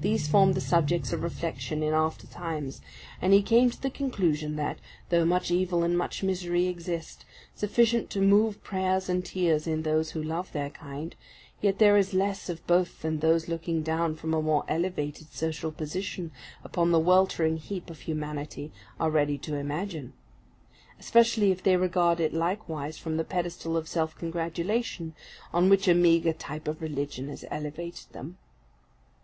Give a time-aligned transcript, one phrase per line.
[0.00, 2.80] These formed the subjects of reflection in after times;
[3.20, 8.10] and he came to the conclusion that, though much evil and much misery exist, sufficient
[8.10, 11.16] to move prayers and tears in those who love their kind,
[11.60, 15.72] yet there is less of both than those looking down from a more elevated social
[15.72, 16.30] position
[16.62, 18.70] upon the weltering heap of humanity,
[19.00, 20.12] are ready to imagine;
[21.00, 25.12] especially if they regard it likewise from the pedestal of self congratulation
[25.52, 28.38] on which a meagre type of religion has elevated them.